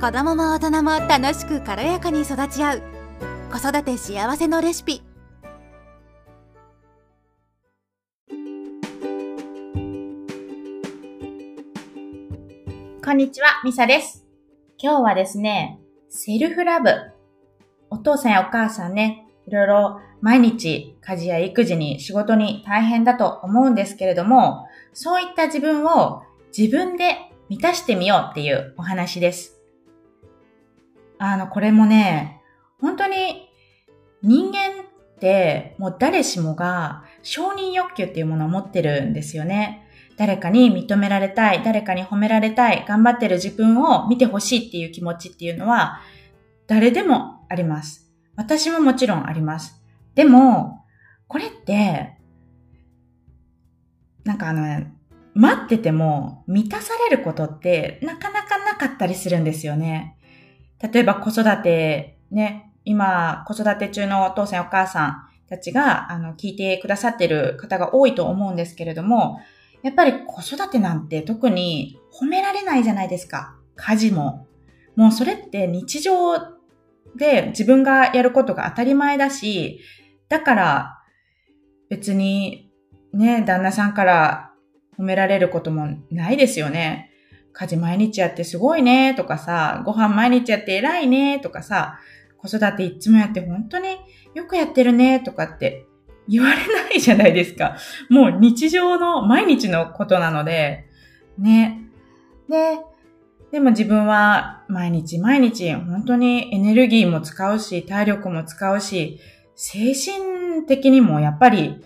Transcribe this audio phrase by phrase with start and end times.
[0.00, 2.82] 子供も大人も楽しく軽やかに育ち合う
[3.50, 5.02] 子育て幸せのレシピ
[13.04, 14.24] こんにちは、ミサです。
[14.80, 16.90] 今日はですね、セルフラブ。
[17.90, 26.22] お父さんやお母さんね、いろいろ毎日家事や育児に仕事に大変だと思うんですけれども、そういった自分を
[26.56, 27.16] 自分で
[27.48, 29.57] 満たしてみようっていうお話です。
[31.18, 32.40] あの、これもね、
[32.80, 33.48] 本当に
[34.22, 39.84] 人間ってもう誰しもが承認欲求っていうものを持ってるんですよね。
[40.16, 46.00] 誰かに認められたい、誰かに褒められたい、頑張ってる自分を見てほしいっていう気持ちっていうのは、
[46.66, 48.10] 誰でもあります。
[48.36, 49.80] 私ももちろんあります。
[50.14, 50.84] でも、
[51.28, 52.16] これって、
[54.24, 54.86] なんかあの、
[55.34, 60.16] 待ってても満たされることってなかなかなかったりするんですよね。
[60.80, 69.40] 例えば子育て、ね、今子育て中のお父さんお母さんたちが、あの、聞いてくださってる方が多いと思うんですけれども、
[69.82, 73.56] やっぱり子育てなんて特に褒められないじゃないですか。
[73.76, 74.46] 家事も。
[74.96, 76.36] もうそれって日常
[77.16, 79.80] で自分がやることが当たり前だし、
[80.28, 80.98] だから
[81.88, 82.70] 別に
[83.12, 84.50] ね、旦那さんから
[84.98, 87.07] 褒められることもないですよね。
[87.58, 91.98] 家事毎日やってすごいねとかさ、ご飯毎日やって偉いねとかさ、
[92.36, 93.96] 子育ていつもやって本当に
[94.34, 95.84] よくやってるねとかって
[96.28, 97.76] 言われないじゃないですか。
[98.10, 100.86] もう日常の毎日のことなので、
[101.36, 101.80] ね。
[102.48, 102.78] で、
[103.50, 109.18] でも自分は毎日毎日本当にエネルギーも使うし、体力も使うし、
[109.56, 111.82] 精神的にもやっぱり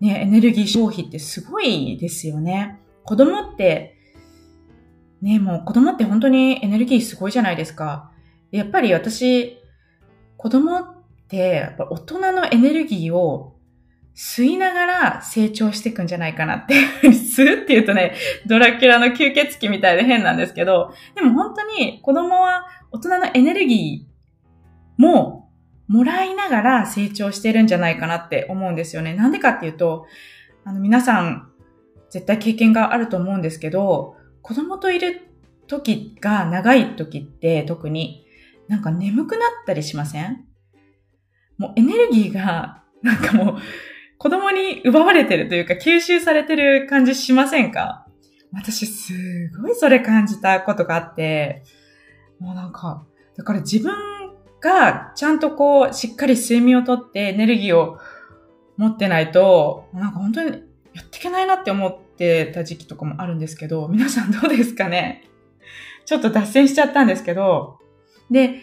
[0.00, 2.80] ね、エネルギー消費ってすごいですよね。
[3.02, 3.95] 子供って、
[5.22, 8.10] ね、もう子供って本当にエネルギーすごいじゃないですか。
[8.50, 9.58] やっぱり私、
[10.36, 10.84] 子供っ
[11.28, 13.56] てやっぱ大人のエネルギーを
[14.14, 16.74] 吸いながら成長していくんじゃないかなって。
[17.08, 18.14] 吸うって言うとね、
[18.46, 25.50] ドラキュラの吸血鬼みたいで変なんですけど、でも本当に子供は大人のエネルギーも
[25.88, 29.14] もらいながら成長してるんじゃないかなって思うんですよね。
[29.14, 30.06] なんでかっていうと、
[30.64, 31.48] あの皆さん
[32.10, 34.15] 絶対経験があると思うんですけど、
[34.46, 35.22] 子供といる
[35.66, 38.24] 時が長い時って特に
[38.68, 40.44] なんか眠くなったりしません？
[41.58, 43.56] もうエネルギーが なんかもう
[44.18, 48.06] 子供に奪われてるというか吸収されてる感じしませんか？
[48.52, 49.12] 私す
[49.60, 51.64] ごいそれ感じたことがあって、
[52.38, 53.04] もうなんか、
[53.36, 53.92] だから自分
[54.60, 57.98] がちゃんとこうしっかり睡眠をとってエネルギーを
[58.76, 60.50] 持ってないと、なんか本当に
[60.94, 65.24] やっていけないなって思っててた時期とかもあるんですけど、皆さんどうですかね？
[66.04, 67.78] ちょっと脱線しちゃったんですけど、
[68.30, 68.60] で、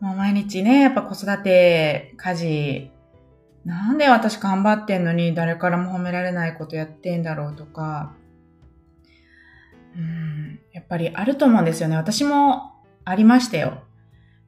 [0.00, 2.90] もう毎日ね、やっぱ子育て、家事、
[3.64, 8.14] なんで私頑張ってんのに誰からも褒められないことやってんだろうとか、
[9.96, 11.96] うん、やっぱりあると思うんですよね。
[11.96, 12.74] 私も
[13.04, 13.82] ありましたよ。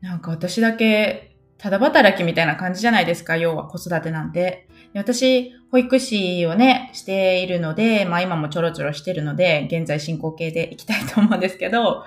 [0.00, 4.68] なんか私だけ、ただ働きみたいな感じじゃないですか、要は子育てなんて。
[4.94, 12.04] 私、保育士をね、しているので、まあ今もちょろちょろしてるので、現在進行形でいきたいと思うんですけど、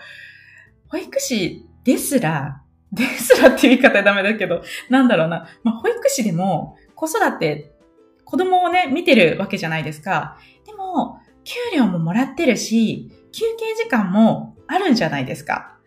[0.87, 5.47] 保育士ですら、ですらっていう言い方はダメだけど、なんだろうな。
[5.63, 7.73] まあ保育士でも子育て、
[8.23, 10.37] 子供をね、見てるわけじゃないですか。
[10.65, 15.77] でも、給料ももらってるし、休憩時間もあるんじゃないですか。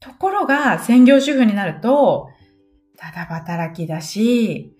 [0.00, 2.31] ところが、専業主婦になると、
[3.02, 4.76] ただ働きだし、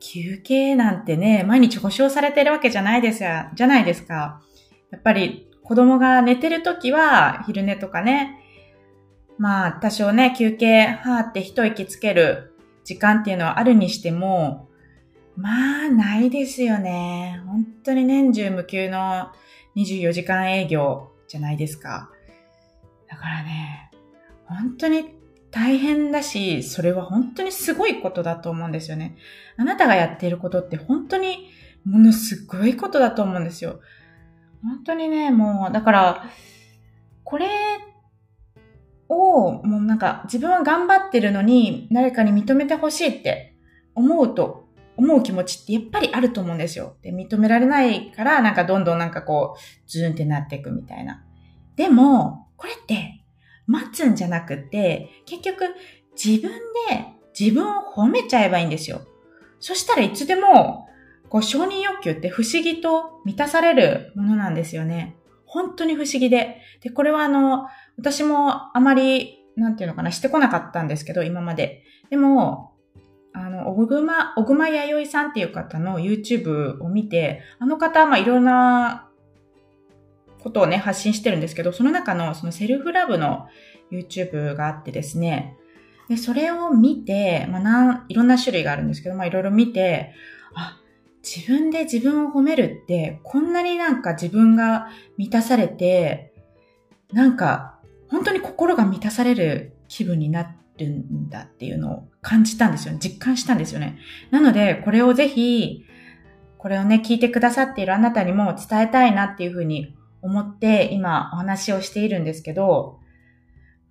[0.00, 4.42] 休憩なんてね、毎日保証されてるわけじゃないですや、じゃないですか。
[4.90, 8.38] やっぱり子供が寝てるときは、昼寝とかね、
[9.38, 12.52] まあ多少ね、休憩、はーって一息つける
[12.84, 14.68] 時間っていうのはあるにしても、
[15.34, 17.40] まあないですよね。
[17.46, 19.32] 本当に年中無休の
[19.74, 22.10] 24時間営業じゃないですか。
[23.08, 23.90] だからね、
[24.44, 25.17] 本当に
[25.50, 29.16] 大変だし、それは本当にすごいことだと思うんですよね。
[29.56, 31.48] あなたがやっていることって本当に
[31.84, 33.80] ものすごいことだと思うんですよ。
[34.62, 36.24] 本当にね、もう、だから、
[37.24, 37.46] これ
[39.08, 43.54] を、もうなんか自分は頑張ってるのに誰かに認めてほしいって
[43.94, 46.96] 思うと、思う気持ちってやっぱりあると思うんですよ。
[47.02, 51.24] で、認められないからなんかどんどんなんかこう、ズーンってなっていくみたいな。
[51.76, 53.17] でも、これって
[53.68, 55.64] 待つんじゃなくて、結局
[56.22, 56.50] 自分
[56.88, 57.06] で
[57.38, 59.02] 自分を褒めちゃえばいいんですよ。
[59.60, 60.88] そしたらいつでも、
[61.28, 65.16] こう承認欲求って不思議と満たされるものなんですよね。
[65.44, 66.62] 本当に不思議で。
[66.82, 67.66] で、これはあの、
[67.98, 71.82] 私もあまり、なんていうのかな、してこなかったんですけど、今まで。
[72.10, 72.72] でも、
[73.34, 79.07] あの、小熊、小熊弥生さんっていう方の YouTube を見て、あの方、ま、いろんな
[80.42, 83.46] ことをね、発信してるんですけど、その中のそのセルフラブの
[83.90, 85.56] YouTube があってですね、
[86.08, 87.58] で、それを見て、ま
[87.92, 90.14] あ、いろんな種類があるんですけど、まあ、いろいろ見て、
[90.54, 90.80] あ、
[91.22, 94.88] 自分で自分を褒めるって、こんなになんか自分が
[95.18, 96.32] 満たされて、
[97.12, 97.78] なんか、
[98.10, 103.00] 本当に心が満たされる気分になるんだっていうのを感じたんですよね。
[103.02, 103.98] 実感したんですよね。
[104.30, 105.84] なので、これをぜひ、
[106.56, 113.00] これをね、聞いてくださっているあなたにも伝えたいなっていうふうに思って今お話をしているんですけど、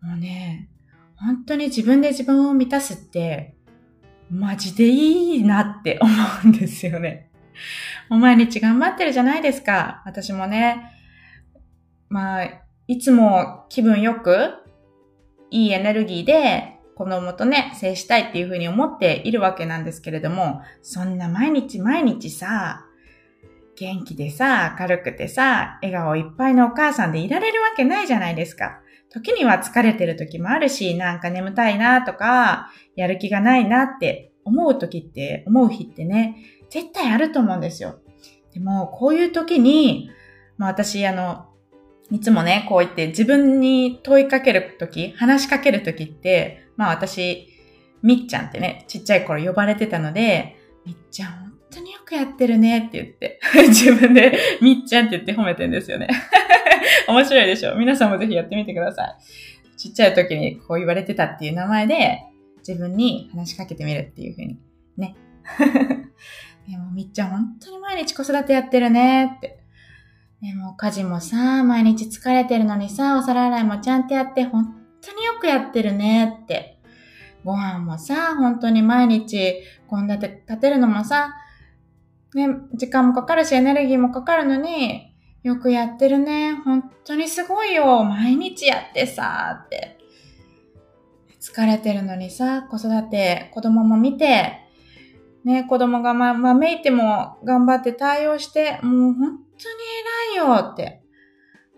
[0.02, 0.70] もうね、
[1.16, 3.56] 本当に自分で自分を満たすって、
[4.30, 6.12] マジでいいなって思
[6.46, 7.30] うんですよね。
[8.10, 10.02] もう毎日頑張ってるじゃないですか。
[10.06, 10.92] 私もね、
[12.10, 12.50] まあ、
[12.88, 14.54] いつも気分よく、
[15.50, 22.87] いいエネルギーで子供とね、接したいっていうふうに思っているわけなんですけれども、そんな毎日毎日さ、
[23.80, 28.80] 元気でさ、明るくてさ、笑顔いっぱいのお母さんでいられるわけないじゃないですか。
[29.10, 36.38] 時には疲れてる時もあるし、なんか眠たいなとか、やる気がないなって思う時って、思う日ってね、
[36.72, 38.00] 絶対あると思うんですよ。
[38.52, 40.10] でも、こういう時に、
[40.58, 41.46] まあ私、あの、
[42.10, 47.48] いつもね、こう言って自分に問いかけるとき、話しかけるときって、まあ私、
[48.02, 51.47] みっちゃんってね、ちっちゃい頃呼ばれてたので、みっちゃん
[51.78, 53.40] 当によくやってるねって言って、
[53.70, 56.08] 自分でみっちゃんって言って褒めてんですよね。
[57.08, 57.76] 面白いでしょ？
[57.76, 59.78] 皆さんもぜひやってみてください。
[59.78, 62.22] ちっちゃい時にこう言われてたっていう名前で、
[62.68, 64.60] 自分に話しかけてみるっていう風に。
[64.98, 65.16] ね。
[66.68, 69.60] でもみっちゃん本当に毎日子育てやってるねって。
[70.42, 76.78] でも家事もさ、毎日疲れてるのにさ、お皿洗いもちゃんとやって本当によくやってるねって。
[77.44, 79.56] ご飯もさ、本当に毎日
[79.90, 81.34] 献立立てるのもさ、
[82.38, 86.54] ね、時間もかかるし、エネルギーもかかるのに、よくやってるね。
[86.64, 88.04] 本当にすごいよ。
[88.04, 89.98] 毎日やってさ、って。
[91.42, 94.60] 疲れてるのにさ、子育て、子供も見て、
[95.46, 99.38] ね、子供がま、まめいても頑張って対応して、もう本当に
[100.36, 101.02] 偉いよって。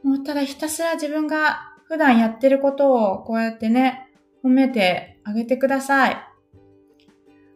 [0.03, 4.09] もうただひたすら自分が普段やってることをこうやってね、
[4.43, 6.17] 褒めてあげてください。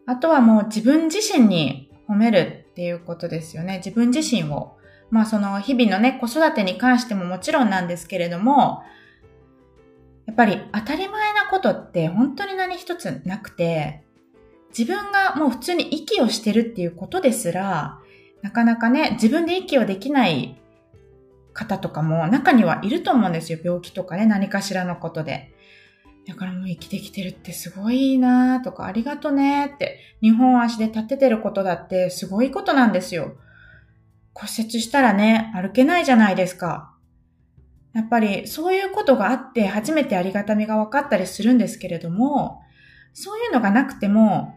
[0.06, 3.76] あとはもう自分自身に褒めるっていうことですよね。
[3.76, 4.76] 自分自身を。
[5.08, 8.82] まあその日々のね、子育てに関してももちろんなんですけれども、
[10.26, 14.02] やっぱり当たり前なことって本当に何一つなくて、
[14.76, 18.00] 自分がもう普通に息をしてるっていうことですら、
[18.42, 20.60] なかなかね、自分で息をできない
[21.52, 23.60] 方とかも中にはいると思うんですよ。
[23.62, 25.54] 病気とかね、何かしらのことで。
[26.26, 33.36] だからもう生きてきてるってすごいなとか、ありがとねって、日本足で立ててることだってすごいことなんですよ。
[34.32, 36.94] 骨折したらね、歩けないじゃないですか。
[37.92, 42.60] やっぱりそういうことがあって初めてありがたみが分かったりするんですけれども、
[43.12, 44.56] そういうのがなくても、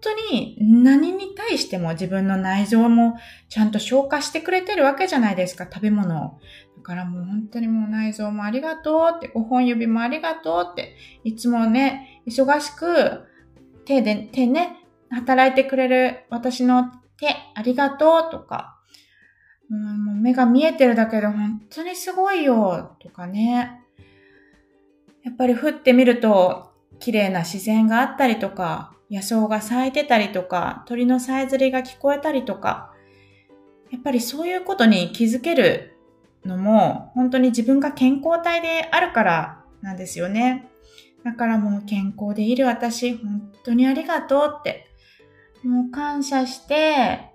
[0.00, 3.18] 当に何に対しても自分の内臓も
[3.48, 6.40] ちゃんと消化してくれてるわけじゃないですか、食べ物を。
[6.76, 13.22] だからもう本当にもう内臓もありがとうって、5本指もありがとうって、いつもね、忙しく
[13.84, 14.76] 手で、手ね、
[15.10, 18.78] 働いてくれる私の手ありがとうとか、
[19.70, 23.82] うん、もう目が見えてるだけで本当にすごいよとかね。
[25.22, 32.92] やっぱり降ってみると綺麗な自然があったりとか、野草が咲いてたりとか、鳥のさえずりが聞こえたりとか、
[33.90, 35.96] やっぱりそういうことに気づける
[36.44, 40.68] のも、本当に自分が健康体であるからなんですよね。
[41.24, 44.86] だからもう健康でいる私、本当にありがとうって、
[45.64, 47.30] もう感謝して、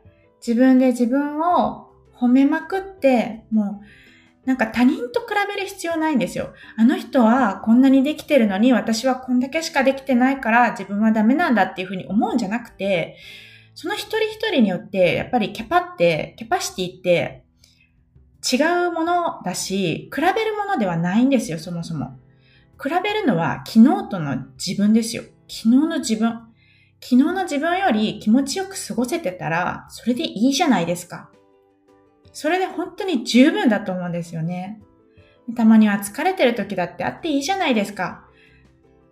[0.46, 3.86] 自分で自分を褒めまくって、もう
[4.46, 6.54] なんか他人と比べる必要ないんですよ。
[6.78, 13.18] あの人はこんなにできてるのに私はこんだけしかできてないから自分はダメなんだっていうふうに思うんじゃなくて、
[13.74, 17.44] その一人一人によってやっぱりキャパって、キャパシティって
[18.50, 22.18] 違うものだし、比べるものではないんですよ、そもそも。
[22.82, 25.24] 比べるのは昨日との自分ですよ。
[25.48, 26.30] 昨日の自分。
[27.02, 31.30] 昨日の自分より気持ちよく過ごせてたら、それでいいじゃないですか。
[32.36, 34.82] それで本当に十分だと思うんですよね。
[35.56, 38.26] たまには疲れてる時だってあっていいじゃないですか。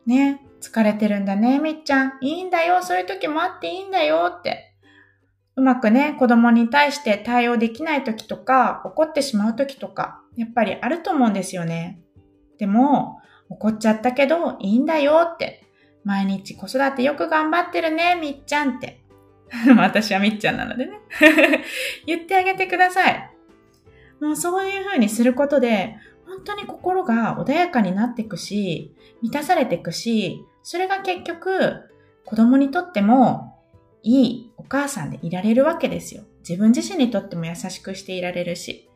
[0.05, 0.41] ね。
[0.59, 2.17] 疲れてるんだね、みっちゃん。
[2.19, 2.83] いいんだよ。
[2.83, 4.75] そういう時もあっていいんだよって。
[5.55, 12.01] うまくね、子供に対して対応できない時とか、怒ってしまう時とか、やっぱりあると思うんですよね。
[12.57, 15.63] でも、怒っちゃったけどいいんだよって。
[16.03, 19.02] 毎日子育てよく頑張ってるね、みっちゃんって。
[19.77, 20.99] 私はみっちゃんなのでね。
[22.05, 23.29] 言ってあげてください。
[24.19, 25.95] もうそういう風にすることで、
[26.25, 31.89] 本当に心が穏やかになっていくし、満たされていくし、それが結局、
[32.25, 33.59] 子供にとっても
[34.01, 36.23] いいお母さんでいられるわけですよ。
[36.47, 38.89] 自分自身にとっても優しくしていられるし。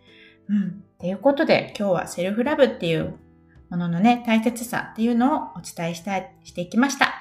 [0.49, 0.83] うん。
[0.99, 3.15] ということで、今日はセルフラブっていう
[3.69, 7.16] もののね、大切さっていうのをお伝えしたい、していきました。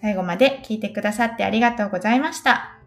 [0.00, 2.79] 最後まで聞いてくださってありがとうございました。